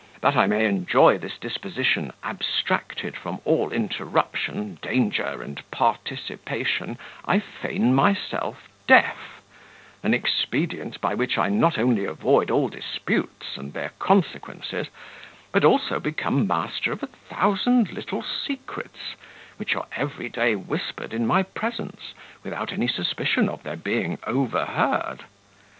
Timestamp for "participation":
5.69-6.97